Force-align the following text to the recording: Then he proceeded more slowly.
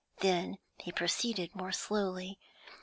Then 0.21 0.57
he 0.79 0.91
proceeded 0.91 1.53
more 1.55 1.71
slowly. 1.71 2.39